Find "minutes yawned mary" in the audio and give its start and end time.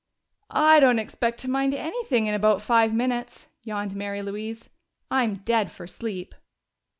2.91-4.23